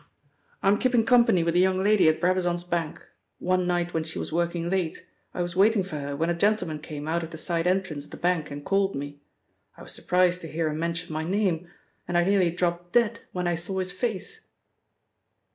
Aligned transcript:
"I'm 0.63 0.79
keeping 0.79 1.05
company 1.05 1.43
with 1.43 1.53
a 1.53 1.59
young 1.59 1.77
lady 1.83 2.09
at 2.09 2.19
Brabazon's 2.19 2.63
bank. 2.63 3.05
One 3.37 3.67
night 3.67 3.93
when 3.93 4.03
she 4.03 4.17
was 4.17 4.31
working 4.31 4.67
late, 4.67 5.05
I 5.31 5.43
was 5.43 5.55
waiting 5.55 5.83
for 5.83 5.99
her 5.99 6.15
when 6.15 6.31
a 6.31 6.33
gentleman 6.33 6.79
came 6.79 7.07
out 7.07 7.21
of 7.21 7.29
the 7.29 7.37
side 7.37 7.67
entrance 7.67 8.05
of 8.05 8.09
the 8.09 8.17
bank 8.17 8.49
and 8.49 8.65
called 8.65 8.95
me. 8.95 9.21
I 9.77 9.83
was 9.83 9.91
surprised 9.91 10.41
to 10.41 10.47
hear 10.51 10.69
him 10.69 10.79
mention 10.79 11.13
my 11.13 11.23
name, 11.23 11.67
and 12.07 12.17
I 12.17 12.23
nearly 12.23 12.49
dropped 12.49 12.93
dead 12.93 13.19
when 13.31 13.47
I 13.47 13.53
saw 13.53 13.77
his 13.77 13.91
face." 13.91 14.47